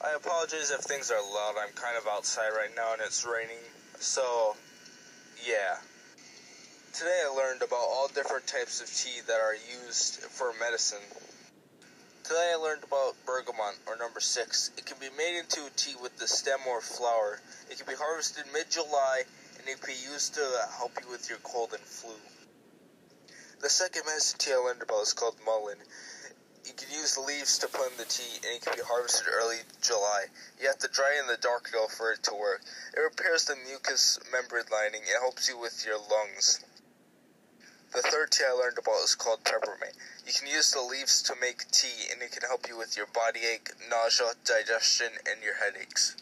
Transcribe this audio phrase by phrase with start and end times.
[0.00, 1.56] Apologies if things are loud.
[1.60, 3.60] I'm kind of outside right now and it's raining.
[3.98, 4.56] So,
[5.46, 5.76] yeah.
[6.94, 11.04] Today I learned about all different types of tea that are used for medicine.
[12.24, 14.70] Today I learned about bergamot, or number six.
[14.78, 17.40] It can be made into a tea with the stem or flower.
[17.70, 19.24] It can be harvested mid-July,
[19.58, 20.46] and it can be used to
[20.78, 22.14] help you with your cold and flu.
[23.60, 25.76] The second medicine tea I learned about is called mullein.
[26.70, 29.26] You can use the leaves to put in the tea, and it can be harvested
[29.26, 30.26] early July.
[30.60, 32.62] You have to dry in the dark though for it to work.
[32.96, 35.02] It repairs the mucous membrane lining.
[35.02, 36.60] It helps you with your lungs.
[37.92, 39.96] The third tea I learned about is called peppermint.
[40.24, 43.06] You can use the leaves to make tea, and it can help you with your
[43.06, 46.14] body ache, nausea, digestion, and your headaches.